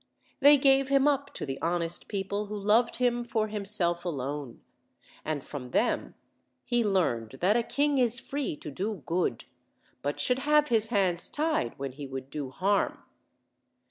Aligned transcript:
They 0.39 0.57
gave 0.57 0.87
him 0.89 1.07
up 1.07 1.31
to 1.35 1.45
the 1.45 1.61
honest 1.61 2.07
people 2.07 2.47
who 2.47 2.57
loved 2.57 2.95
him 2.95 3.23
for 3.23 3.49
himself 3.49 4.03
alone, 4.03 4.59
and 5.23 5.43
from 5.43 5.69
them 5.69 6.15
he 6.65 6.83
learned 6.83 7.33
that 7.39 7.55
a 7.55 7.61
king 7.61 7.99
is 7.99 8.19
free 8.19 8.55
to 8.57 8.71
do 8.71 9.03
good, 9.05 9.45
but 10.01 10.19
should 10.19 10.39
have 10.39 10.69
his 10.69 10.87
hands 10.87 11.29
tied 11.29 11.77
when 11.77 11.91
he 11.91 12.07
would 12.07 12.31
do 12.31 12.49
harm. 12.49 13.03